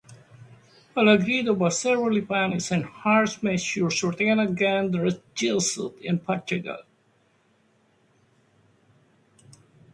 Malagrida 0.95 1.53
was 1.55 1.77
severely 1.79 2.23
punished 2.23 2.71
and 2.71 2.85
harsh 2.85 3.43
measures 3.43 4.01
were 4.01 4.11
taken 4.11 4.39
against 4.39 4.93
the 4.93 5.21
Jesuits 5.35 5.95
in 6.01 6.17
Portugal. 6.17 6.79